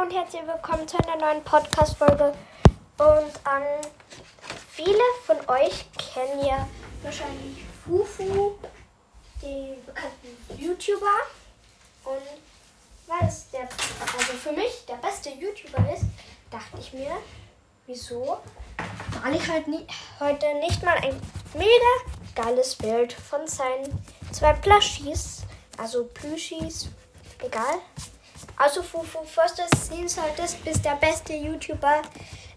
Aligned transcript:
und 0.00 0.12
herzlich 0.12 0.42
willkommen 0.46 0.86
zu 0.86 0.96
einer 0.98 1.16
neuen 1.16 1.42
Podcast-Folge. 1.42 2.32
Und 2.98 3.32
ähm, 3.44 3.80
viele 4.70 5.02
von 5.26 5.36
euch 5.48 5.86
kennen 6.14 6.44
ja 6.46 6.68
wahrscheinlich 7.02 7.64
Fufu, 7.84 8.52
den 9.42 9.84
bekannten 9.84 10.56
YouTuber. 10.56 11.16
Und 12.04 13.08
weil 13.08 13.28
es 13.28 13.50
der, 13.50 13.62
also 13.62 14.32
für 14.34 14.52
mich 14.52 14.86
der 14.86 14.94
beste 14.96 15.30
YouTuber 15.30 15.92
ist, 15.92 16.04
dachte 16.52 16.78
ich 16.78 16.92
mir, 16.92 17.16
wieso, 17.86 18.38
weil 19.24 19.34
ich 19.34 19.48
halt 19.48 19.66
nie, 19.66 19.84
heute 20.20 20.46
nicht 20.60 20.80
mal 20.84 20.96
ein 20.98 21.20
mega 21.54 22.44
geiles 22.44 22.76
Bild 22.76 23.12
von 23.12 23.48
seinen 23.48 24.00
zwei 24.30 24.52
Plushies, 24.52 25.42
also 25.76 26.04
Plüschis, 26.04 26.88
egal, 27.42 27.80
also 28.58 28.82
Fufu, 28.82 29.20
sehen 29.76 30.08
solltest, 30.08 30.64
bist 30.64 30.84
der 30.84 30.96
beste 30.96 31.32
YouTuber 31.32 32.02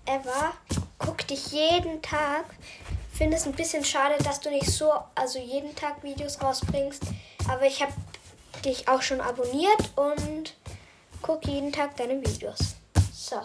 ever. 0.05 0.53
Guck 0.97 1.27
dich 1.27 1.51
jeden 1.51 2.01
Tag. 2.01 2.45
Finde 3.13 3.37
es 3.37 3.45
ein 3.45 3.53
bisschen 3.53 3.85
schade, 3.85 4.21
dass 4.23 4.39
du 4.39 4.49
nicht 4.49 4.69
so, 4.69 4.91
also 5.15 5.39
jeden 5.39 5.75
Tag 5.75 6.01
Videos 6.03 6.41
rausbringst. 6.41 7.03
Aber 7.47 7.65
ich 7.65 7.81
habe 7.81 7.93
dich 8.65 8.87
auch 8.87 9.01
schon 9.01 9.21
abonniert 9.21 9.91
und 9.95 10.55
guck 11.21 11.45
jeden 11.45 11.71
Tag 11.71 11.95
deine 11.97 12.19
Videos. 12.19 12.75
So. 13.13 13.41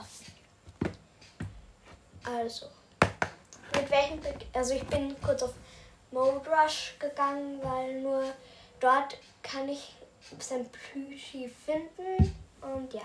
Also. 2.25 2.66
Mit 3.75 3.91
welchem, 3.91 4.20
Be 4.20 4.34
also 4.55 4.75
ich 4.75 4.84
bin 4.84 5.14
kurz 5.20 5.42
auf 5.42 5.52
Mode 6.11 6.41
Rush 6.48 6.95
gegangen, 6.98 7.61
weil 7.62 8.00
nur 8.00 8.25
dort 8.80 9.19
kann 9.42 9.69
ich 9.69 9.95
sein 10.38 10.66
Plüschi 10.70 11.48
finden. 11.48 12.45
Und 12.75 12.93
ja. 12.93 13.02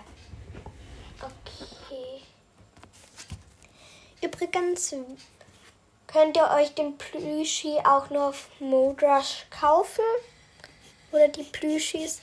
Okay. 1.20 2.22
Übrigens 4.22 4.96
könnt 6.08 6.38
ihr 6.38 6.50
euch 6.52 6.74
den 6.76 6.98
Plüschi 6.98 7.80
auch 7.84 8.10
nur 8.10 8.30
auf 8.30 8.50
Modrush 8.60 9.46
kaufen. 9.50 10.04
Oder 11.12 11.28
die 11.28 11.44
Plüschis. 11.44 12.22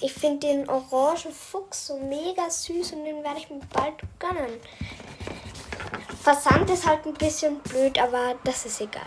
Ich 0.00 0.12
finde 0.12 0.46
den 0.46 0.68
orangen 0.68 1.32
Fuchs 1.32 1.88
so 1.88 1.98
mega 1.98 2.48
süß 2.48 2.92
und 2.92 3.04
den 3.04 3.22
werde 3.24 3.40
ich 3.40 3.50
mir 3.50 3.60
bald 3.72 3.96
gönnen. 4.18 4.60
Versand 6.22 6.70
ist 6.70 6.86
halt 6.86 7.04
ein 7.04 7.14
bisschen 7.14 7.58
blöd, 7.60 7.98
aber 7.98 8.36
das 8.44 8.66
ist 8.66 8.80
egal. 8.80 9.02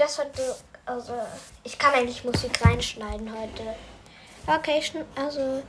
Das 0.00 0.18
heute. 0.18 0.56
Also, 0.86 1.12
ich 1.62 1.78
kann 1.78 1.94
eigentlich 1.94 2.24
Musik 2.24 2.64
reinschneiden 2.64 3.30
heute. 3.32 3.74
Okay, 4.46 4.78
ich 4.78 4.92
also. 5.14 5.62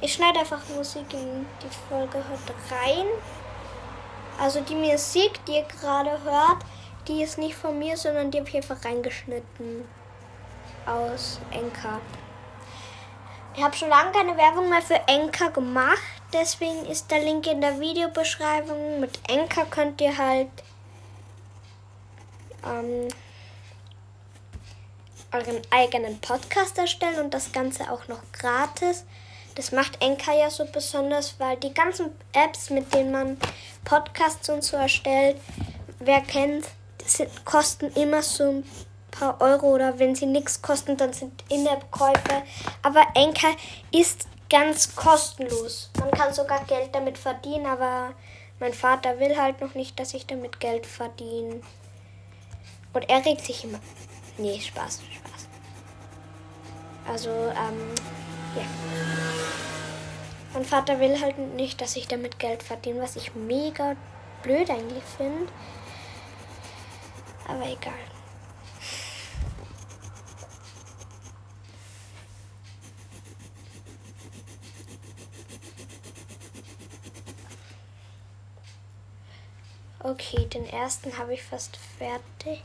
Ich 0.00 0.14
schneide 0.14 0.38
einfach 0.38 0.60
Musik 0.76 1.12
in 1.12 1.44
die 1.60 1.88
Folge 1.88 2.18
heute 2.18 2.54
rein. 2.72 3.06
Also 4.38 4.60
die 4.60 4.76
Musik, 4.76 5.44
die 5.44 5.56
ihr 5.56 5.64
gerade 5.64 6.22
hört, 6.22 6.58
die 7.08 7.22
ist 7.24 7.38
nicht 7.38 7.56
von 7.56 7.76
mir, 7.76 7.96
sondern 7.96 8.30
die 8.30 8.38
habe 8.38 8.48
ich 8.48 8.54
einfach 8.54 8.84
reingeschnitten 8.84 9.88
aus 10.86 11.40
Enka. 11.50 12.00
Ich 13.56 13.62
habe 13.64 13.76
schon 13.76 13.88
lange 13.88 14.12
keine 14.12 14.36
Werbung 14.36 14.70
mehr 14.70 14.82
für 14.82 15.00
Enka 15.08 15.48
gemacht, 15.48 15.98
deswegen 16.32 16.86
ist 16.86 17.10
der 17.10 17.18
Link 17.18 17.48
in 17.48 17.60
der 17.60 17.80
Videobeschreibung. 17.80 19.00
Mit 19.00 19.18
Enka 19.28 19.64
könnt 19.64 20.00
ihr 20.00 20.16
halt 20.16 20.50
ähm, 22.70 23.08
euren 25.32 25.60
eigenen 25.70 26.20
Podcast 26.20 26.78
erstellen 26.78 27.20
und 27.20 27.34
das 27.34 27.52
Ganze 27.52 27.90
auch 27.90 28.08
noch 28.08 28.20
gratis. 28.32 29.04
Das 29.54 29.72
macht 29.72 30.00
Enka 30.02 30.32
ja 30.32 30.50
so 30.50 30.64
besonders, 30.66 31.34
weil 31.38 31.56
die 31.56 31.74
ganzen 31.74 32.10
Apps, 32.32 32.70
mit 32.70 32.94
denen 32.94 33.10
man 33.10 33.36
Podcasts 33.84 34.48
und 34.48 34.62
so 34.62 34.76
erstellt, 34.76 35.36
wer 35.98 36.20
kennt, 36.20 36.64
sind, 37.04 37.44
kosten 37.44 37.92
immer 37.94 38.22
so 38.22 38.44
ein 38.44 38.64
paar 39.10 39.40
Euro 39.40 39.74
oder 39.74 39.98
wenn 39.98 40.14
sie 40.14 40.26
nichts 40.26 40.62
kosten, 40.62 40.96
dann 40.96 41.12
sind 41.12 41.42
In-App-Käufe. 41.48 42.42
Aber 42.82 43.04
Enka 43.14 43.48
ist 43.90 44.28
ganz 44.48 44.94
kostenlos. 44.94 45.90
Man 45.98 46.10
kann 46.12 46.32
sogar 46.32 46.64
Geld 46.64 46.94
damit 46.94 47.18
verdienen, 47.18 47.66
aber 47.66 48.14
mein 48.60 48.72
Vater 48.72 49.18
will 49.18 49.36
halt 49.36 49.60
noch 49.60 49.74
nicht, 49.74 49.98
dass 49.98 50.14
ich 50.14 50.26
damit 50.26 50.60
Geld 50.60 50.86
verdiene. 50.86 51.60
Und 52.98 53.08
er 53.08 53.24
regt 53.24 53.42
sich 53.42 53.62
immer. 53.62 53.78
Nee, 54.38 54.60
Spaß, 54.60 55.02
Spaß. 55.02 55.48
Also, 57.06 57.30
ähm, 57.30 57.94
ja. 58.56 58.64
Mein 60.52 60.64
Vater 60.64 60.98
will 60.98 61.20
halt 61.20 61.38
nicht, 61.54 61.80
dass 61.80 61.94
ich 61.94 62.08
damit 62.08 62.40
Geld 62.40 62.64
verdiene, 62.64 63.00
was 63.00 63.14
ich 63.14 63.36
mega 63.36 63.94
blöd 64.42 64.68
eigentlich 64.68 65.04
finde. 65.16 65.46
Aber 67.46 67.66
egal. 67.66 67.94
Okay, 80.00 80.46
den 80.46 80.66
ersten 80.66 81.16
habe 81.16 81.34
ich 81.34 81.44
fast 81.44 81.76
fertig. 81.76 82.60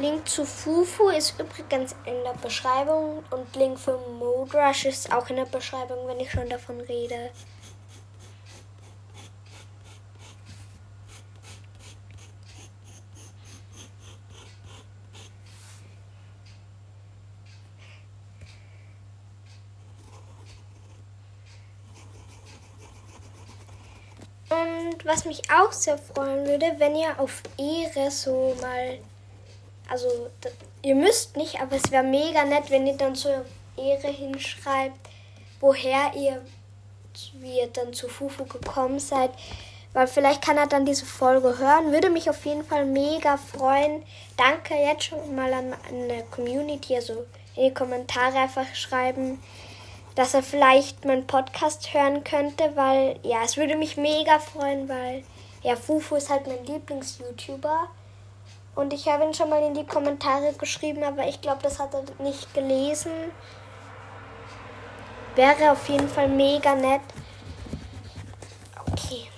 Link 0.00 0.26
zu 0.26 0.46
Fufu 0.46 1.10
ist 1.10 1.38
übrigens 1.38 1.94
in 2.06 2.24
der 2.24 2.32
Beschreibung 2.40 3.22
und 3.30 3.54
Link 3.54 3.78
für 3.78 3.98
Mode 3.98 4.56
Rush 4.56 4.86
ist 4.86 5.12
auch 5.12 5.28
in 5.28 5.36
der 5.36 5.44
Beschreibung, 5.44 6.06
wenn 6.06 6.18
ich 6.18 6.30
schon 6.30 6.48
davon 6.48 6.80
rede. 6.80 7.30
Und 24.48 25.04
was 25.04 25.26
mich 25.26 25.42
auch 25.50 25.72
sehr 25.72 25.98
freuen 25.98 26.46
würde, 26.46 26.74
wenn 26.78 26.96
ihr 26.96 27.20
auf 27.20 27.42
Ehre 27.58 28.10
so 28.10 28.56
mal, 28.62 28.98
also 29.90 30.08
ihr 30.82 30.94
müsst 30.94 31.36
nicht, 31.36 31.60
aber 31.60 31.76
es 31.76 31.90
wäre 31.90 32.04
mega 32.04 32.44
nett, 32.44 32.70
wenn 32.70 32.86
ihr 32.86 32.96
dann 32.96 33.14
zur 33.14 33.44
Ehre 33.76 34.08
hinschreibt, 34.08 34.98
woher 35.60 36.12
ihr, 36.14 36.40
wie 37.40 37.58
ihr 37.58 37.66
dann 37.66 37.92
zu 37.92 38.08
Fufu 38.08 38.44
gekommen 38.44 39.00
seid. 39.00 39.30
Weil 39.92 40.06
vielleicht 40.06 40.42
kann 40.42 40.56
er 40.56 40.68
dann 40.68 40.86
diese 40.86 41.04
Folge 41.04 41.58
hören. 41.58 41.90
Würde 41.92 42.10
mich 42.10 42.30
auf 42.30 42.46
jeden 42.46 42.64
Fall 42.64 42.86
mega 42.86 43.36
freuen. 43.36 44.04
Danke 44.36 44.74
jetzt 44.74 45.04
schon 45.04 45.34
mal 45.34 45.52
an 45.52 45.74
eine 45.88 46.22
Community, 46.30 46.94
also 46.94 47.26
in 47.56 47.64
die 47.64 47.74
Kommentare 47.74 48.38
einfach 48.38 48.72
schreiben, 48.74 49.42
dass 50.14 50.34
er 50.34 50.44
vielleicht 50.44 51.04
meinen 51.04 51.26
Podcast 51.26 51.92
hören 51.92 52.22
könnte, 52.22 52.70
weil 52.76 53.18
ja, 53.24 53.42
es 53.44 53.56
würde 53.56 53.76
mich 53.76 53.96
mega 53.96 54.38
freuen, 54.38 54.88
weil 54.88 55.24
ja, 55.62 55.74
Fufu 55.74 56.14
ist 56.14 56.30
halt 56.30 56.46
mein 56.46 56.64
Lieblings-YouTuber. 56.64 57.88
Und 58.80 58.94
ich 58.94 59.06
habe 59.08 59.24
ihn 59.24 59.34
schon 59.34 59.50
mal 59.50 59.62
in 59.62 59.74
die 59.74 59.84
Kommentare 59.84 60.54
geschrieben, 60.54 61.04
aber 61.04 61.28
ich 61.28 61.42
glaube, 61.42 61.62
das 61.62 61.78
hat 61.78 61.92
er 61.92 62.02
nicht 62.18 62.54
gelesen. 62.54 63.12
Wäre 65.34 65.72
auf 65.72 65.86
jeden 65.90 66.08
Fall 66.08 66.28
mega 66.28 66.74
nett. 66.74 67.02
Okay. 68.90 69.28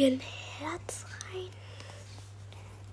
Hier 0.00 0.12
ein 0.12 0.20
Herz 0.58 1.04
rein. 1.30 1.50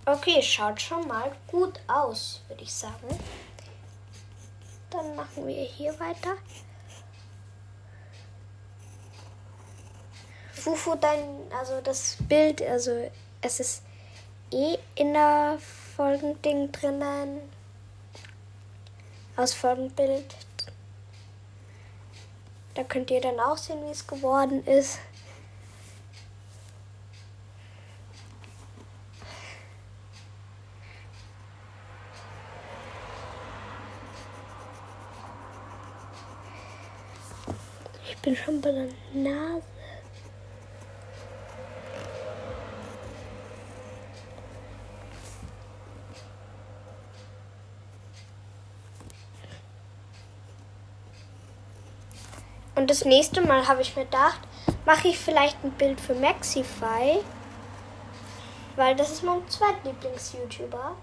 Okay, 0.05 0.41
schaut 0.41 0.81
schon 0.81 1.07
mal 1.07 1.31
gut 1.47 1.79
aus, 1.87 2.41
würde 2.49 2.63
ich 2.63 2.73
sagen. 2.73 3.07
Dann 4.89 5.15
machen 5.15 5.47
wir 5.47 5.63
hier 5.63 5.97
weiter. 6.01 6.35
Fufu 10.51 10.95
dann, 10.95 11.49
also 11.57 11.79
das 11.79 12.17
Bild, 12.27 12.61
also 12.61 13.09
es 13.41 13.59
ist 13.61 13.83
eh 14.51 14.77
in 14.95 15.13
der 15.13 15.59
Folgending 15.95 16.73
drinnen. 16.73 17.39
Aus 19.37 19.53
Folgenbild. 19.53 20.35
Da 22.73 22.83
könnt 22.83 23.09
ihr 23.11 23.21
dann 23.21 23.39
auch 23.39 23.55
sehen, 23.55 23.85
wie 23.85 23.91
es 23.91 24.05
geworden 24.05 24.65
ist. 24.65 24.99
Ich 38.09 38.15
bin 38.27 38.35
schon 38.35 38.59
bei 38.59 38.73
der 38.73 38.89
Nase. 39.13 39.63
Und 52.75 52.89
das 52.89 53.05
nächste 53.05 53.39
Mal 53.39 53.65
habe 53.65 53.81
ich 53.81 53.95
mir 53.95 54.03
gedacht, 54.03 54.41
mache 54.85 55.07
ich 55.07 55.17
vielleicht 55.17 55.63
ein 55.63 55.71
Bild 55.71 56.01
für 56.01 56.13
Maxify, 56.13 57.21
weil 58.75 58.93
das 58.97 59.13
ist 59.13 59.23
mein 59.23 59.39
zweitlieblings-YouTuber. 59.47 60.97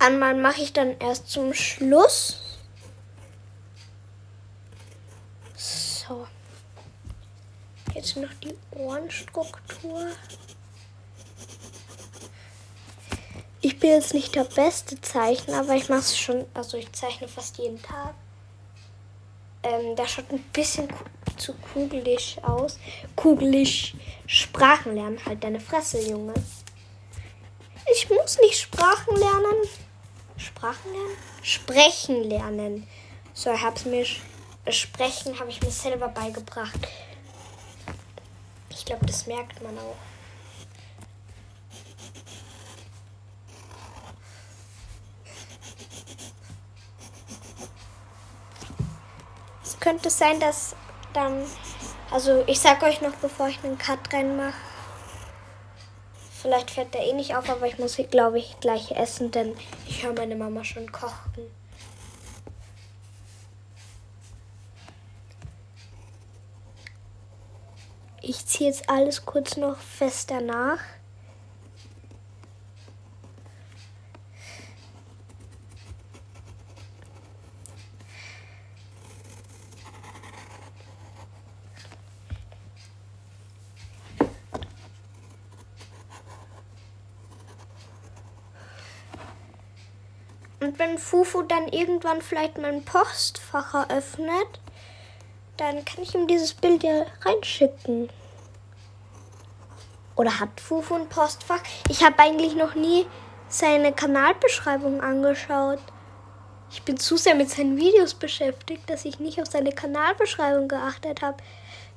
Einmal 0.00 0.34
mache 0.34 0.62
ich 0.62 0.72
dann 0.72 0.98
erst 0.98 1.28
zum 1.28 1.52
Schluss. 1.52 2.58
So. 5.54 6.26
Jetzt 7.94 8.16
noch 8.16 8.32
die 8.42 8.54
Ohrenstruktur. 8.70 10.06
Ich 13.60 13.78
bin 13.78 13.90
jetzt 13.90 14.14
nicht 14.14 14.34
der 14.34 14.44
beste 14.44 14.98
Zeichner, 15.02 15.60
aber 15.60 15.74
ich 15.74 15.90
mache 15.90 16.00
es 16.00 16.18
schon, 16.18 16.46
also 16.54 16.78
ich 16.78 16.90
zeichne 16.92 17.28
fast 17.28 17.58
jeden 17.58 17.82
Tag. 17.82 18.14
Ähm, 19.62 19.94
der 19.96 20.08
schaut 20.08 20.30
ein 20.30 20.42
bisschen 20.44 20.88
zu 21.36 21.52
kugelig 21.74 22.38
aus. 22.42 22.78
Kugelig 23.16 23.94
Sprachen 24.26 24.94
lernen, 24.94 25.20
halt 25.26 25.44
deine 25.44 25.60
Fresse, 25.60 26.00
Junge. 26.00 26.32
Ich 27.92 28.08
muss 28.08 28.38
nicht 28.38 28.60
Sprachen 28.60 29.14
lernen. 29.16 29.68
Sprachen 30.40 30.92
lernen? 30.92 31.16
Sprechen 31.42 32.24
lernen. 32.24 32.86
So, 33.34 33.52
ich 33.52 33.62
hab's 33.62 33.84
mir 33.84 34.04
Sprechen 34.68 35.38
habe 35.40 35.50
ich 35.50 35.60
mir 35.62 35.70
selber 35.70 36.08
beigebracht. 36.08 36.78
Ich 38.68 38.84
glaube, 38.84 39.06
das 39.06 39.26
merkt 39.26 39.60
man 39.62 39.76
auch. 39.78 39.96
Es 49.64 49.80
könnte 49.80 50.10
sein, 50.10 50.38
dass 50.40 50.76
dann, 51.14 51.44
also 52.10 52.44
ich 52.46 52.60
sag 52.60 52.82
euch 52.82 53.00
noch, 53.00 53.14
bevor 53.16 53.48
ich 53.48 53.64
einen 53.64 53.78
Cut 53.78 54.12
reinmache, 54.12 54.54
Vielleicht 56.40 56.70
fährt 56.70 56.94
der 56.94 57.06
eh 57.06 57.12
nicht 57.12 57.36
auf, 57.36 57.50
aber 57.50 57.66
ich 57.66 57.78
muss, 57.78 57.96
glaube 58.10 58.38
ich, 58.38 58.58
gleich 58.60 58.92
essen, 58.92 59.30
denn 59.30 59.54
ich 59.86 60.02
höre 60.02 60.14
meine 60.14 60.36
Mama 60.36 60.64
schon 60.64 60.90
kochen. 60.90 61.50
Ich 68.22 68.46
ziehe 68.46 68.70
jetzt 68.70 68.88
alles 68.88 69.26
kurz 69.26 69.58
noch 69.58 69.76
fester 69.76 70.40
nach. 70.40 70.78
Und 90.70 90.78
wenn 90.78 90.98
Fufu 90.98 91.42
dann 91.42 91.66
irgendwann 91.66 92.22
vielleicht 92.22 92.56
mein 92.56 92.84
Postfach 92.84 93.74
eröffnet, 93.74 94.60
dann 95.56 95.84
kann 95.84 96.04
ich 96.04 96.14
ihm 96.14 96.28
dieses 96.28 96.54
Bild 96.54 96.84
ja 96.84 97.06
reinschicken. 97.22 98.08
Oder 100.14 100.38
hat 100.38 100.60
Fufu 100.60 100.94
ein 100.94 101.08
Postfach? 101.08 101.60
Ich 101.88 102.04
habe 102.04 102.20
eigentlich 102.20 102.54
noch 102.54 102.76
nie 102.76 103.04
seine 103.48 103.92
Kanalbeschreibung 103.92 105.00
angeschaut. 105.00 105.80
Ich 106.70 106.84
bin 106.84 106.96
zu 106.98 107.16
sehr 107.16 107.34
mit 107.34 107.50
seinen 107.50 107.76
Videos 107.76 108.14
beschäftigt, 108.14 108.88
dass 108.88 109.04
ich 109.04 109.18
nicht 109.18 109.42
auf 109.42 109.48
seine 109.48 109.72
Kanalbeschreibung 109.72 110.68
geachtet 110.68 111.20
habe. 111.20 111.38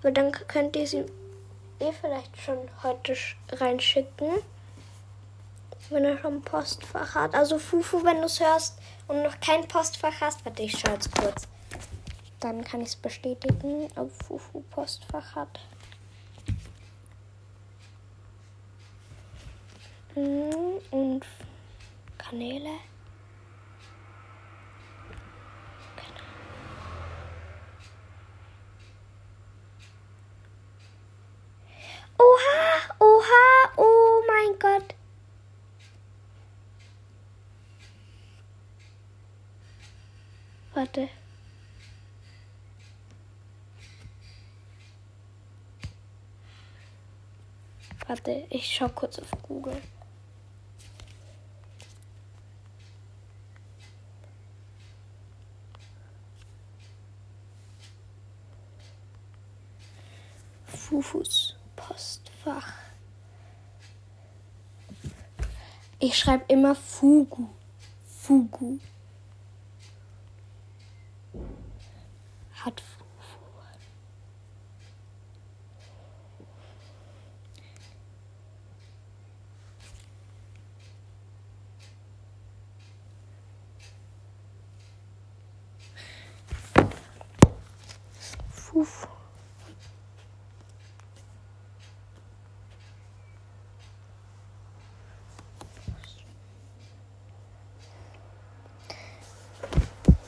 Weil 0.02 0.14
dann 0.14 0.32
könnt 0.32 0.76
ihr 0.76 0.88
sie 0.88 1.06
eh 1.80 1.92
vielleicht 2.02 2.42
schon 2.42 2.58
heute 2.82 3.16
reinschicken 3.52 4.32
wenn 5.94 6.06
er 6.06 6.18
schon 6.18 6.42
Postfach 6.42 7.16
hat. 7.16 7.36
Also 7.36 7.58
Fufu, 7.60 8.04
wenn 8.04 8.18
du 8.18 8.26
es 8.26 8.40
hörst 8.40 8.78
und 9.08 9.24
noch 9.24 9.40
kein 9.40 9.68
Postfach 9.68 10.20
hast, 10.20 10.44
warte, 10.46 10.64
ich 10.64 10.78
schaue 10.78 10.94
jetzt 10.94 11.16
kurz. 11.16 11.48
Dann 12.40 12.64
kann 12.64 12.82
ich 12.82 12.90
es 12.90 12.96
bestätigen, 12.96 13.88
ob 13.96 14.12
Fufu 14.24 14.62
Postfach 14.72 15.36
hat. 15.36 15.60
Hm, 20.16 20.80
und 20.92 21.26
Kanäle. 22.18 22.70
Oha, 32.20 32.96
oha, 33.00 33.74
oh 33.78 34.24
mein 34.28 34.60
Gott. 34.60 34.96
Warte. 40.74 41.10
Warte, 48.08 48.46
ich 48.50 48.66
schau 48.66 48.90
kurz 48.90 49.18
auf 49.20 49.32
Google. 49.44 49.82
Fufus 60.66 61.56
Postfach. 61.76 62.74
Ich 66.00 66.18
schreibe 66.18 66.44
immer 66.50 66.76
Fugu. 66.76 67.48
Fugu. 68.06 68.80
hat 72.66 72.82
Fufu. 88.52 89.08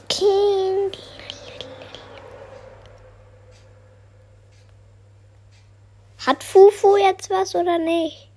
King. 0.07 0.91
Hat 6.25 6.43
Fufu 6.43 6.97
jetzt 6.97 7.29
was 7.29 7.53
oder 7.53 7.77
nicht? 7.77 8.31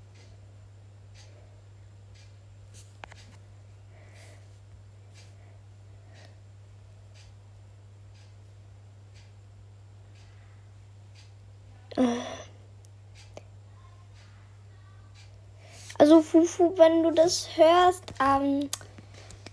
Also 15.98 16.22
Fufu, 16.22 16.72
wenn 16.76 17.02
du 17.02 17.10
das 17.10 17.48
hörst, 17.56 18.04
ähm, 18.20 18.68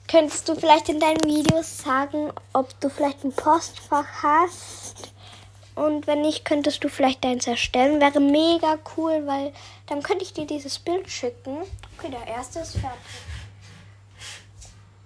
könntest 0.07 0.47
du 0.47 0.55
vielleicht 0.55 0.89
in 0.89 0.99
deinen 0.99 1.23
Videos 1.23 1.77
sagen, 1.77 2.31
ob 2.53 2.79
du 2.81 2.89
vielleicht 2.89 3.23
ein 3.23 3.33
Postfach 3.33 4.05
hast. 4.21 5.04
Und 5.75 6.07
wenn 6.07 6.21
nicht, 6.21 6.45
könntest 6.45 6.83
du 6.83 6.89
vielleicht 6.89 7.23
deins 7.23 7.47
erstellen. 7.47 7.99
Wäre 7.99 8.21
mega 8.21 8.77
cool, 8.95 9.27
weil 9.27 9.53
dann 9.87 10.01
könnte 10.01 10.23
ich 10.23 10.33
dir 10.33 10.47
dieses 10.47 10.79
Bild 10.79 11.09
schicken. 11.09 11.57
Okay, 11.97 12.09
der 12.09 12.25
erste 12.25 12.59
ist 12.59 12.77
fertig. 12.77 12.99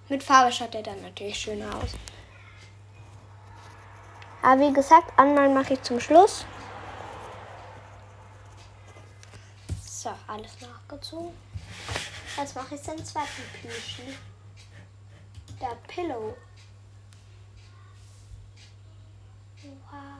Mit 0.08 0.22
Farbe 0.22 0.52
schaut 0.52 0.74
der 0.74 0.82
dann 0.82 1.02
natürlich 1.02 1.38
schöner 1.38 1.74
aus. 1.76 1.90
Aber 4.42 4.60
wie 4.60 4.72
gesagt, 4.72 5.12
anmalen 5.16 5.54
mache 5.54 5.74
ich 5.74 5.82
zum 5.82 6.00
Schluss. 6.00 6.44
So, 9.84 10.10
alles 10.26 10.52
nachgezogen. 10.60 11.34
Jetzt 12.36 12.56
mache 12.56 12.74
ich 12.74 12.80
den 12.80 13.04
zweiten 13.04 13.42
Plüschi. 13.60 14.16
Der 15.60 15.76
Pillow. 15.86 16.36
Wow. 19.62 20.19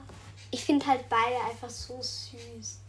Ich 0.53 0.65
finde 0.65 0.87
halt 0.87 1.09
beide 1.09 1.37
einfach 1.49 1.71
so 1.71 2.03
süß. 2.03 2.81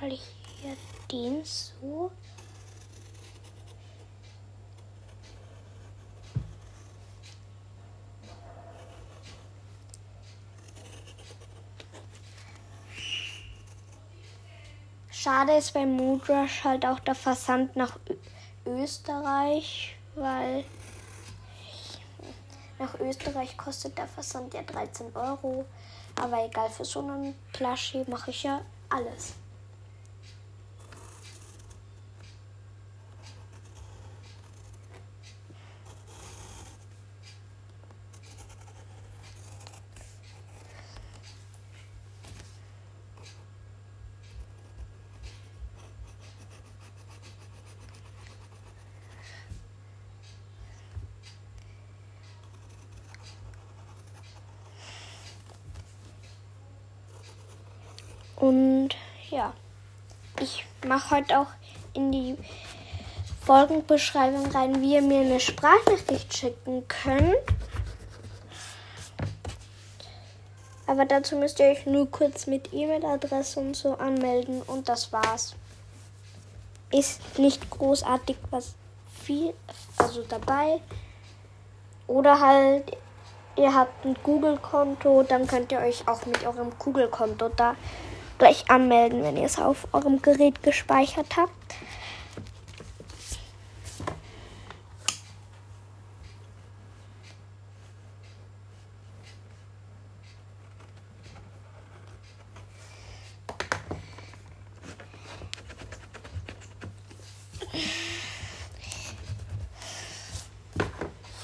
Dann 0.00 0.10
mal 0.10 0.14
ich 0.14 0.22
hier 0.60 0.76
den 1.10 1.44
so. 1.44 2.10
Schade 15.26 15.56
ist 15.56 15.74
bei 15.74 15.84
Moodrush 15.84 16.62
halt 16.62 16.86
auch 16.86 17.00
der 17.00 17.16
Versand 17.16 17.74
nach 17.74 17.98
Ö 18.08 18.14
Österreich, 18.64 19.96
weil 20.14 20.64
nach 22.78 22.94
Österreich 23.00 23.56
kostet 23.56 23.98
der 23.98 24.06
Versand 24.06 24.54
ja 24.54 24.62
13 24.62 25.06
Euro. 25.16 25.64
Aber 26.14 26.46
egal, 26.46 26.70
für 26.70 26.84
so 26.84 27.00
einen 27.00 27.34
Plushie 27.52 28.04
mache 28.06 28.30
ich 28.30 28.44
ja 28.44 28.60
alles. 28.88 29.34
Und 58.46 58.90
ja, 59.28 59.52
ich 60.38 60.64
mache 60.86 61.16
heute 61.16 61.40
auch 61.40 61.48
in 61.94 62.12
die 62.12 62.36
Folgenbeschreibung 63.44 64.52
rein, 64.52 64.80
wie 64.80 64.94
ihr 64.94 65.02
mir 65.02 65.22
eine 65.22 65.40
Sprachnachricht 65.40 66.32
schicken 66.32 66.86
könnt. 66.86 67.34
Aber 70.86 71.06
dazu 71.06 71.34
müsst 71.34 71.58
ihr 71.58 71.66
euch 71.66 71.86
nur 71.86 72.08
kurz 72.08 72.46
mit 72.46 72.72
E-Mail-Adresse 72.72 73.58
und 73.58 73.74
so 73.74 73.94
anmelden 73.94 74.62
und 74.62 74.88
das 74.88 75.12
war's. 75.12 75.56
Ist 76.92 77.40
nicht 77.40 77.68
großartig 77.68 78.36
was 78.50 78.76
viel, 79.24 79.54
also 79.96 80.22
dabei. 80.22 80.80
Oder 82.06 82.38
halt, 82.38 82.96
ihr 83.56 83.74
habt 83.74 84.04
ein 84.04 84.14
Google-Konto, 84.22 85.24
dann 85.24 85.48
könnt 85.48 85.72
ihr 85.72 85.80
euch 85.80 86.06
auch 86.06 86.24
mit 86.26 86.46
eurem 86.46 86.70
Google-Konto 86.78 87.48
da 87.48 87.74
gleich 88.38 88.70
anmelden, 88.70 89.22
wenn 89.22 89.36
ihr 89.36 89.46
es 89.46 89.58
auf 89.58 89.88
eurem 89.92 90.20
Gerät 90.22 90.62
gespeichert 90.62 91.36
habt. 91.36 91.52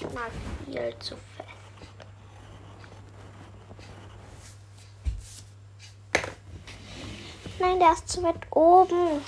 Ich 0.01 0.15
mag 0.15 0.31
viel 0.67 0.95
zu 0.99 1.17
fest. 1.17 1.49
Nein, 7.63 7.79
der 7.79 7.93
ist 7.93 8.02
zu 8.13 8.23
weit 8.23 8.47
oben. 8.51 9.25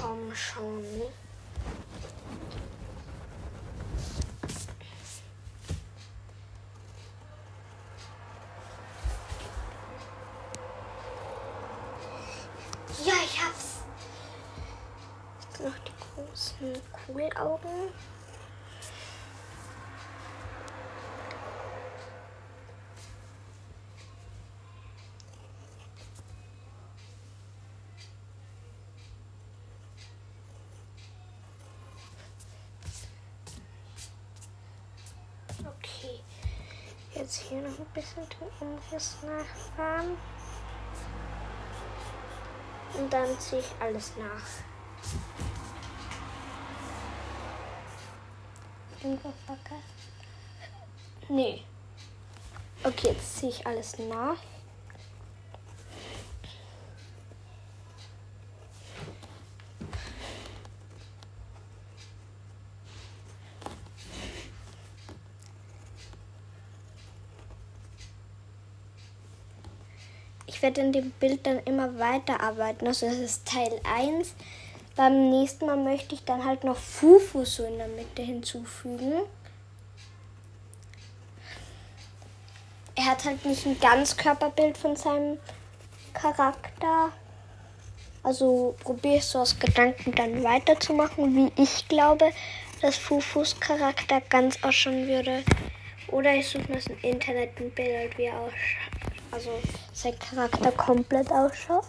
Komm 0.00 0.34
schon. 0.36 0.84
Ja, 13.04 13.14
ich 13.24 13.42
hab's. 13.42 13.80
Noch 15.62 15.78
die 15.80 15.92
großen 16.60 16.82
Kugelaugen. 17.06 17.70
Okay, 35.60 36.20
jetzt 37.14 37.36
hier 37.36 37.62
noch 37.62 37.78
ein 37.78 37.86
bisschen 37.94 38.26
den 38.28 38.68
Umriss 38.68 39.16
nachfahren. 39.22 40.16
Und 42.94 43.12
dann 43.12 43.38
ziehe 43.38 43.60
ich 43.60 43.72
alles 43.80 44.12
nach. 44.16 45.69
Irgendwas 49.02 49.32
vergessen? 49.46 49.84
Nee. 51.28 51.62
Okay, 52.84 53.08
jetzt 53.08 53.38
ziehe 53.38 53.52
ich 53.52 53.66
alles 53.66 53.98
nach. 53.98 54.36
Ich 70.46 70.62
werde 70.62 70.82
in 70.82 70.92
dem 70.92 71.10
Bild 71.12 71.46
dann 71.46 71.60
immer 71.60 71.98
weiterarbeiten. 71.98 72.86
Also 72.86 73.06
das 73.06 73.16
ist 73.16 73.46
Teil 73.46 73.80
1. 73.82 74.34
Beim 74.96 75.30
nächsten 75.30 75.66
Mal 75.66 75.76
möchte 75.76 76.14
ich 76.14 76.24
dann 76.24 76.44
halt 76.44 76.64
noch 76.64 76.76
Fufu 76.76 77.44
so 77.44 77.64
in 77.64 77.78
der 77.78 77.88
Mitte 77.88 78.22
hinzufügen. 78.22 79.22
Er 82.96 83.04
hat 83.06 83.24
halt 83.24 83.44
nicht 83.46 83.64
ein 83.66 83.78
ganz 83.80 84.16
Körperbild 84.16 84.76
von 84.76 84.96
seinem 84.96 85.38
Charakter. 86.12 87.10
Also 88.22 88.74
probiere 88.80 89.16
ich 89.16 89.24
so 89.24 89.38
aus 89.38 89.58
Gedanken 89.58 90.14
dann 90.14 90.44
weiterzumachen, 90.44 91.34
wie 91.34 91.62
ich 91.62 91.88
glaube, 91.88 92.30
dass 92.82 92.96
Fufus 92.96 93.58
Charakter 93.58 94.20
ganz 94.20 94.62
ausschauen 94.62 95.06
würde. 95.08 95.42
Oder 96.08 96.34
ich 96.34 96.48
suche 96.48 96.70
mir 96.70 96.80
im 96.88 97.10
Internet 97.10 97.58
ein 97.58 97.70
Bild, 97.70 98.18
wie 98.18 98.24
er 98.24 98.38
ausschaut. 98.38 99.12
Also 99.30 99.50
sein 99.92 100.18
Charakter 100.18 100.72
komplett 100.72 101.30
ausschaut. 101.30 101.86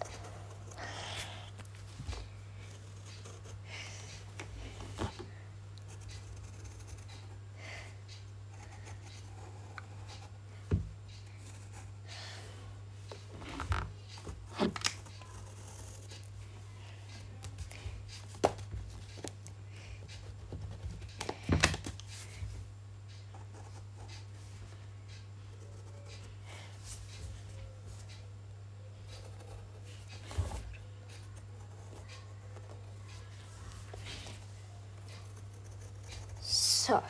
So. 36.91 37.01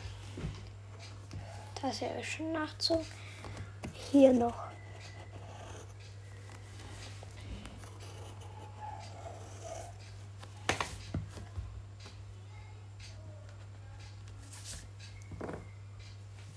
Das 1.82 2.00
ist 2.00 2.26
schon 2.30 2.52
Nachzug. 2.52 3.04
Hier 4.12 4.32
noch. 4.32 4.54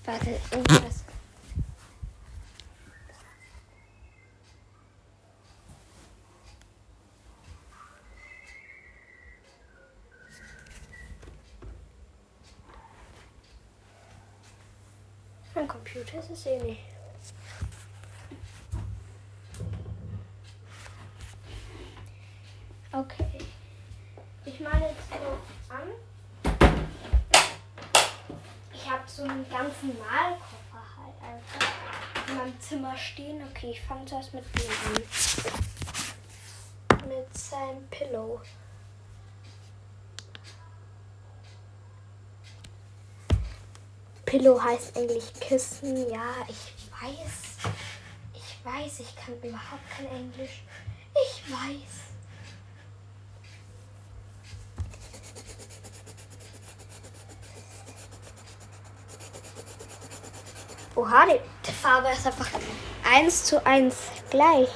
Warte, 0.04 0.38
irgendwas. 0.52 1.06
Mein 15.56 15.66
Computer 15.68 16.18
ist 16.18 16.30
es 16.30 16.44
eh 16.44 16.58
nicht. 16.62 16.82
Okay. 22.92 23.38
Ich 24.44 24.60
male 24.60 24.90
jetzt 24.90 25.08
so 25.08 25.16
an. 25.74 25.88
Ich 28.74 28.90
habe 28.90 29.02
so 29.06 29.22
einen 29.22 29.48
ganzen 29.48 29.98
Malkoffer 29.98 30.84
halt 30.98 31.14
einfach 31.22 31.72
in 32.28 32.36
meinem 32.36 32.60
Zimmer 32.60 32.94
stehen. 32.94 33.42
Okay, 33.50 33.70
ich 33.70 33.80
fange 33.80 34.04
zuerst 34.04 34.34
mit 34.34 34.44
dem 34.44 34.70
an. 36.98 37.08
Mit 37.08 37.34
seinem 37.38 37.86
Pillow. 37.88 38.42
Pillow 44.26 44.60
heißt 44.60 44.96
eigentlich 44.96 45.32
Kissen. 45.34 46.10
Ja, 46.10 46.34
ich 46.48 46.90
weiß. 47.00 47.70
Ich 48.34 48.64
weiß, 48.64 49.00
ich 49.00 49.16
kann 49.16 49.34
überhaupt 49.40 49.88
kein 49.96 50.06
Englisch. 50.08 50.62
Ich 51.14 51.50
weiß. 51.50 52.06
Oha, 60.96 61.26
die 61.66 61.72
Farbe 61.72 62.08
ist 62.08 62.26
einfach 62.26 62.48
eins 63.04 63.44
zu 63.44 63.64
eins 63.64 63.96
gleich. 64.30 64.68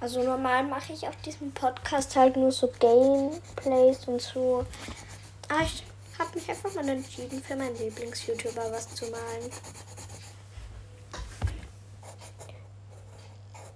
Also 0.00 0.22
normal 0.22 0.64
mache 0.64 0.94
ich 0.94 1.06
auf 1.06 1.16
diesem 1.16 1.52
Podcast 1.52 2.16
halt 2.16 2.34
nur 2.34 2.50
so 2.50 2.72
Gameplays 2.80 4.08
und 4.08 4.22
so. 4.22 4.64
Aber 5.48 5.60
ich 5.62 5.84
habe 6.18 6.34
mich 6.34 6.48
einfach 6.48 6.74
mal 6.74 6.88
entschieden, 6.88 7.42
für 7.42 7.54
meinen 7.54 7.76
Lieblings-YouTuber 7.76 8.72
was 8.72 8.94
zu 8.94 9.04
malen. 9.06 9.50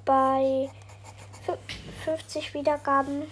Bei 0.07 0.71
50 2.35 2.55
Wiedergaben 2.55 3.23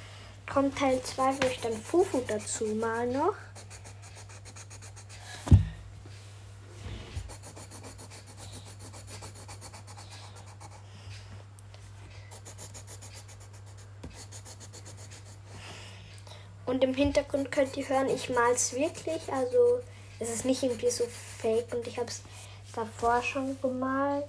kommt 0.49 0.79
Teil 0.79 1.03
2, 1.03 1.43
wo 1.43 1.47
ich 1.49 1.61
dann 1.61 1.73
Fufu 1.73 2.23
dazu 2.29 2.67
mal 2.67 3.07
noch. 3.09 3.35
Und 16.65 16.85
im 16.85 16.95
Hintergrund 16.95 17.51
könnt 17.51 17.77
ihr 17.77 17.89
hören, 17.89 18.09
ich 18.09 18.31
mal 18.31 18.53
es 18.53 18.73
wirklich. 18.73 19.33
Also 19.33 19.81
es 20.21 20.31
ist 20.31 20.45
nicht 20.45 20.63
irgendwie 20.63 20.91
so 20.91 21.05
fake 21.41 21.75
und 21.75 21.87
ich 21.89 21.99
habe 21.99 22.07
es 22.07 22.23
davor 22.73 23.21
schon 23.21 23.61
gemalt. 23.61 24.27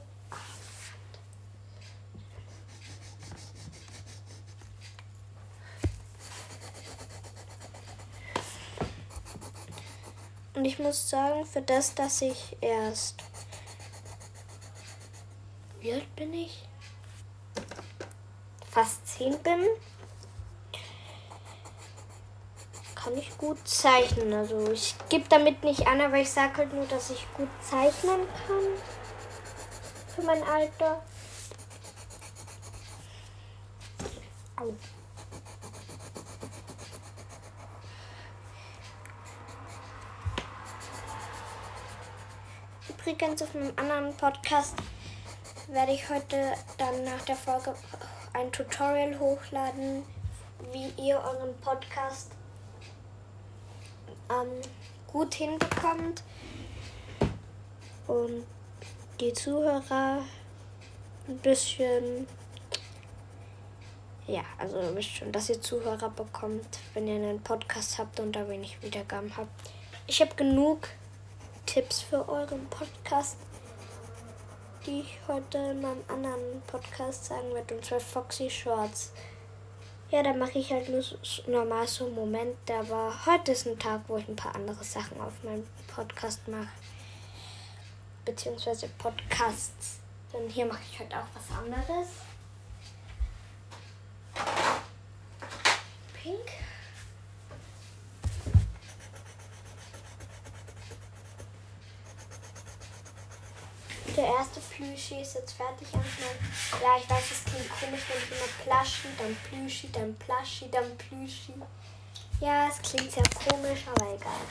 Und 10.64 10.70
ich 10.70 10.80
muss 10.80 11.10
sagen, 11.10 11.46
für 11.46 11.62
das, 11.62 11.94
dass 11.94 12.22
ich 12.22 12.56
erst. 12.62 13.22
Wie 15.82 15.92
alt 15.92 16.16
bin 16.16 16.34
ich? 16.34 16.64
Fast 18.72 19.06
10 19.06 19.40
bin, 19.40 19.60
kann 22.96 23.18
ich 23.18 23.38
gut 23.38 23.68
zeichnen. 23.68 24.32
Also 24.34 24.72
ich 24.72 24.96
gebe 25.10 25.28
damit 25.28 25.66
nicht 25.66 25.86
an, 25.86 26.00
aber 26.00 26.16
ich 26.16 26.32
sage 26.32 26.60
halt 26.60 26.74
nur, 26.74 26.86
dass 26.86 27.10
ich 27.10 27.28
gut 27.34 27.50
zeichnen 27.60 28.22
kann. 28.48 30.16
Für 30.16 30.22
mein 30.22 30.44
Alter. 30.44 31.04
Au. 34.56 34.74
Übrigens 43.24 43.42
auf 43.42 43.56
einem 43.56 43.72
anderen 43.78 44.14
Podcast 44.18 44.76
werde 45.70 45.94
ich 45.94 46.10
heute 46.10 46.56
dann 46.78 47.06
nach 47.06 47.22
der 47.22 47.38
Folge 47.38 47.74
ein 48.34 48.52
Tutorial 48.52 49.18
hochladen, 49.18 50.04
wie 50.74 50.90
ihr 51.02 51.16
euren 51.20 51.56
Podcast 51.62 52.34
ähm, 54.30 54.62
gut 55.08 55.36
hinbekommt 55.36 56.22
und 58.08 58.46
die 59.22 59.32
Zuhörer 59.32 60.24
ein 61.30 61.38
bisschen, 61.38 62.28
ja, 64.28 64.44
also 64.58 64.82
ihr 64.82 64.94
wisst 64.98 65.16
schon, 65.16 65.32
dass 65.32 65.50
ihr 65.50 65.62
Zuhörer 65.62 66.10
bekommt, 66.10 66.80
wenn 66.94 67.08
ihr 67.08 67.16
einen 67.16 67.42
Podcast 67.42 67.98
habt 68.00 68.20
und 68.20 68.34
da 68.34 68.50
wenig 68.50 68.82
Wiedergaben 68.82 69.32
habt. 69.38 69.72
Ich 70.08 70.20
habe 70.20 70.36
genug 70.36 70.90
Tipps 71.66 72.02
für 72.02 72.28
euren 72.28 72.68
Podcast, 72.70 73.38
die 74.86 75.02
ich 75.02 75.20
heute 75.28 75.58
in 75.58 75.82
meinem 75.82 76.04
anderen 76.08 76.62
Podcast 76.68 77.26
sagen 77.26 77.54
werde, 77.54 77.76
und 77.76 77.86
zwar 77.86 78.00
Foxy 78.00 78.50
Shorts. 78.50 79.12
Ja, 80.12 80.22
da 80.22 80.34
mache 80.34 80.60
ich 80.60 80.72
halt 80.72 80.90
nur 80.90 81.02
so, 81.02 81.18
normal 81.48 81.88
so 81.88 82.08
Momente, 82.08 82.76
aber 82.76 83.14
heute 83.26 83.54
ist 83.54 83.66
ein 83.66 83.80
Tag, 83.80 84.02
wo 84.08 84.18
ich 84.18 84.28
ein 84.28 84.36
paar 84.36 84.56
andere 84.56 84.84
Sachen 84.84 85.20
auf 85.20 85.44
meinem 85.44 85.68
Podcast 85.88 86.48
mache. 86.48 86.68
Beziehungsweise 88.24 88.90
Podcasts. 89.00 90.00
Denn 90.32 90.50
hier 90.50 90.66
mache 90.66 90.82
ich 90.92 91.00
halt 91.00 91.14
auch 91.14 91.26
was 91.34 91.58
anderes. 91.58 92.08
Pink. 96.22 96.52
Der 104.16 104.26
erste 104.26 104.62
Plüschi 104.84 105.22
ist 105.22 105.36
jetzt 105.36 105.54
fertig 105.54 105.88
anscheinend. 105.94 106.42
Ja, 106.82 106.98
ich 107.00 107.10
weiß, 107.10 107.32
es 107.32 107.44
klingt 107.46 107.70
komisch, 107.70 108.02
wenn 108.10 108.18
ich 108.18 108.32
immer 108.32 108.52
Plaschi, 108.64 109.08
dann 109.18 109.36
Plüschi, 109.48 109.90
dann 109.92 110.16
Plaschi, 110.16 110.70
dann 110.70 110.98
Plüschi. 110.98 111.54
Ja, 112.42 112.68
es 112.68 112.82
klingt 112.82 113.12
sehr 113.12 113.24
komisch, 113.48 113.86
aber 113.88 114.14
egal. 114.14 114.42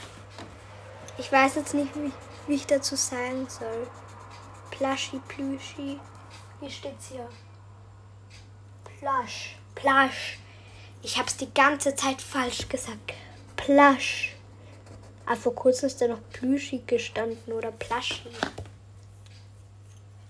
Ich 1.19 1.31
weiß 1.31 1.57
jetzt 1.57 1.75
nicht, 1.75 1.95
wie, 1.97 2.13
wie 2.47 2.55
ich 2.55 2.67
dazu 2.67 2.97
sagen 2.97 3.47
soll. 3.49 3.87
Plushy, 4.71 5.21
Plüschi. 5.29 6.01
Wie 6.61 6.71
steht's 6.71 7.09
hier? 7.09 7.29
Plush. 8.85 9.57
Plush. 9.75 10.39
Ich 11.03 11.19
hab's 11.19 11.37
die 11.37 11.53
ganze 11.53 11.95
Zeit 11.95 12.23
falsch 12.23 12.69
gesagt. 12.69 13.13
Plush. 13.57 14.35
Aber 15.27 15.37
vor 15.37 15.55
kurzem 15.55 15.89
ist 15.89 16.01
da 16.01 16.09
noch 16.09 16.21
Plüschi 16.33 16.83
gestanden 16.87 17.53
oder 17.53 17.73
Plushy. 17.73 18.31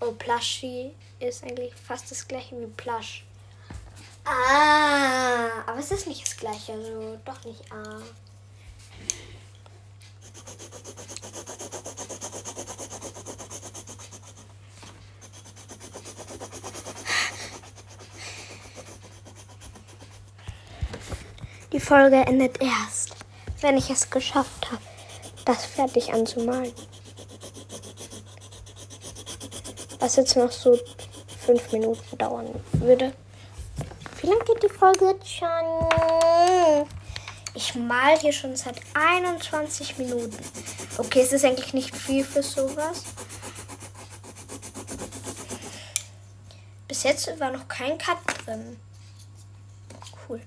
Oh, 0.05 0.11
Plushy 0.19 0.91
ist 1.21 1.45
eigentlich 1.45 1.73
fast 1.75 2.11
das 2.11 2.27
gleiche 2.27 2.61
wie 2.61 2.67
Plush. 2.67 3.25
Ah, 4.25 5.63
aber 5.65 5.79
es 5.79 5.93
ist 5.93 6.09
nicht 6.09 6.27
das 6.27 6.37
gleiche, 6.37 6.73
also 6.73 7.21
doch 7.25 7.45
nicht 7.45 7.71
A. 7.71 8.03
Die 21.73 21.79
Folge 21.81 22.17
endet 22.17 22.61
erst, 22.61 23.15
wenn 23.61 23.77
ich 23.77 23.89
es 23.89 24.11
geschafft 24.11 24.73
habe, 24.73 24.83
das 25.45 25.65
fertig 25.65 26.13
anzumalen. 26.13 26.73
Was 30.03 30.17
jetzt 30.17 30.37
noch 30.37 30.51
so 30.51 30.77
fünf 31.47 31.71
Minuten 31.71 32.19
dauern 32.19 32.49
würde. 32.73 33.13
Wie 34.21 34.27
lange 34.27 34.43
geht 34.43 34.61
die 34.61 34.69
Folge 34.69 35.11
jetzt 35.11 35.33
schon? 35.33 36.89
Ich 37.55 37.77
mal 37.77 38.19
hier 38.19 38.33
schon 38.33 38.57
seit 38.57 38.81
21 38.95 39.99
Minuten. 39.99 40.37
Okay, 40.99 41.21
es 41.21 41.33
ist 41.33 41.45
eigentlich 41.45 41.73
nicht 41.73 41.95
viel 41.95 42.25
für 42.25 42.43
sowas. 42.43 43.05
Bis 46.89 47.05
jetzt 47.05 47.39
war 47.39 47.53
noch 47.53 47.69
kein 47.69 47.97
Cut 47.97 48.19
drin. 48.45 48.81
Cool. 50.29 50.43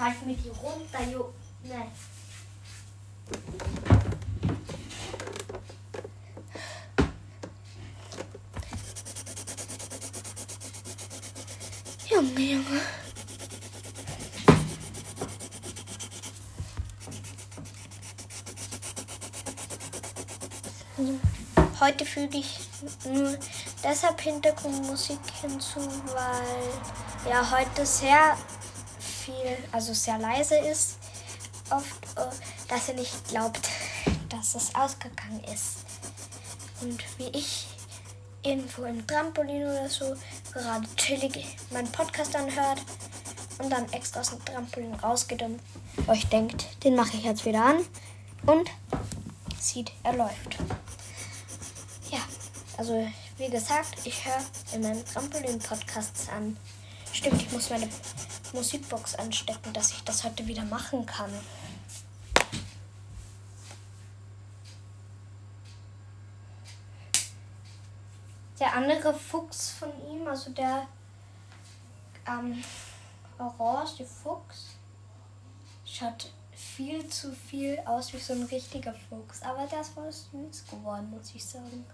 Orange. 0.00 0.15
Jetzt 0.26 0.32
fahre 0.32 0.32
ich 0.32 0.36
mit 0.36 0.44
die 0.44 0.48
runter, 0.48 1.10
Jo. 1.10 1.32
Ne. 1.62 1.86
Junge, 12.08 12.40
Junge. 12.40 12.80
Heute 21.78 22.06
füge 22.06 22.38
ich 22.38 22.58
nur 23.04 23.38
deshalb 23.84 24.20
Hintergrundmusik 24.20 25.18
hinzu, 25.40 25.80
weil 26.06 27.30
ja 27.30 27.50
heute 27.50 27.84
sehr 27.84 28.36
viel, 29.26 29.56
also 29.72 29.92
sehr 29.92 30.18
leise 30.18 30.56
ist. 30.56 30.96
Oft, 31.70 32.04
äh, 32.16 32.68
dass 32.68 32.88
ihr 32.88 32.94
nicht 32.94 33.28
glaubt, 33.28 33.68
dass 34.28 34.54
es 34.54 34.74
ausgegangen 34.74 35.42
ist. 35.52 35.78
Und 36.80 37.02
wie 37.18 37.36
ich 37.36 37.66
irgendwo 38.42 38.84
im 38.84 39.04
Trampolin 39.06 39.62
oder 39.64 39.88
so 39.88 40.14
gerade 40.52 40.86
chillig 40.96 41.44
meinen 41.70 41.90
Podcast 41.90 42.36
anhört 42.36 42.80
und 43.58 43.70
dann 43.70 43.92
extra 43.92 44.20
aus 44.20 44.30
dem 44.30 44.44
Trampolin 44.44 44.94
rausgeht 44.94 45.42
und 45.42 45.58
euch 46.06 46.26
denkt, 46.28 46.84
den 46.84 46.94
mache 46.94 47.16
ich 47.16 47.24
jetzt 47.24 47.44
wieder 47.44 47.64
an 47.64 47.78
und 48.46 48.70
sieht, 49.58 49.90
er 50.04 50.12
läuft. 50.12 50.56
Ja, 52.10 52.20
also 52.76 53.08
wie 53.38 53.50
gesagt, 53.50 53.96
ich 54.04 54.24
höre 54.24 54.44
in 54.74 54.82
meinem 54.82 55.04
Trampolin-Podcasts 55.04 56.28
an. 56.28 56.56
Stimmt, 57.12 57.42
ich 57.42 57.50
muss 57.50 57.70
meine 57.70 57.88
Musikbox 58.56 59.14
anstecken, 59.16 59.72
dass 59.74 59.92
ich 59.92 60.02
das 60.04 60.24
heute 60.24 60.46
wieder 60.46 60.64
machen 60.64 61.04
kann. 61.04 61.30
Der 68.58 68.74
andere 68.74 69.12
Fuchs 69.12 69.72
von 69.72 69.90
ihm, 70.10 70.26
also 70.26 70.50
der 70.50 70.88
ähm, 72.26 72.64
orange 73.38 74.06
Fuchs, 74.06 74.76
schaut 75.84 76.32
viel 76.52 77.06
zu 77.08 77.32
viel 77.32 77.78
aus 77.84 78.14
wie 78.14 78.18
so 78.18 78.32
ein 78.32 78.44
richtiger 78.44 78.94
Fuchs. 78.94 79.42
Aber 79.42 79.66
der 79.66 79.82
ist 79.82 79.92
voll 79.92 80.10
süß 80.10 80.64
geworden, 80.70 81.10
muss 81.10 81.34
ich 81.34 81.44
sagen. 81.44 81.84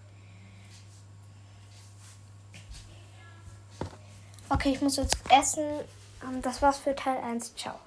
Okay, 4.48 4.70
ich 4.70 4.80
muss 4.80 4.96
jetzt 4.96 5.16
essen. 5.30 5.64
Ähm, 6.24 6.42
das 6.42 6.62
war's 6.62 6.78
für 6.78 6.94
Teil 6.94 7.18
1. 7.18 7.54
Ciao. 7.56 7.78